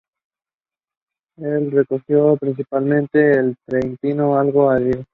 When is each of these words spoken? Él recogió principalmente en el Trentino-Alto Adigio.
Él 1.37 1.69
recogió 1.69 2.35
principalmente 2.37 3.33
en 3.37 3.49
el 3.49 3.55
Trentino-Alto 3.67 4.71
Adigio. 4.71 5.05